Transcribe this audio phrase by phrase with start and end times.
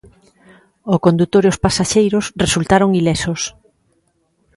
[0.93, 3.41] O condutor e os pasaxeiros resultaron ilesos.